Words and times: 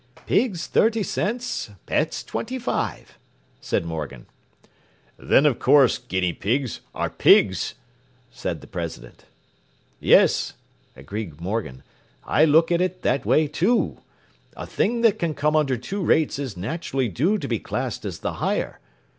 “Pigs 0.25 0.65
thirty 0.65 1.03
cents, 1.03 1.69
pets 1.85 2.23
twenty 2.23 2.57
five,” 2.57 3.19
said 3.59 3.85
Morgan. 3.85 4.25
“Then 5.19 5.45
of 5.45 5.59
course 5.59 5.99
guinea 5.99 6.33
pigs 6.33 6.79
are 6.95 7.11
pigs,” 7.11 7.75
said 8.31 8.61
the 8.61 8.65
president. 8.65 9.25
“Yes,” 9.99 10.53
agreed 10.95 11.39
Morgan, 11.39 11.83
“I 12.23 12.45
look 12.45 12.71
at 12.71 12.81
it 12.81 13.03
that 13.03 13.27
way, 13.27 13.45
too. 13.47 13.99
A 14.57 14.65
thing 14.65 15.01
that 15.01 15.19
can 15.19 15.35
come 15.35 15.55
under 15.55 15.77
two 15.77 16.03
rates 16.03 16.39
is 16.39 16.57
naturally 16.57 17.07
due 17.07 17.37
to 17.37 17.47
be 17.47 17.59
classed 17.59 18.03
as 18.03 18.21
the 18.21 18.33
higher. 18.41 18.79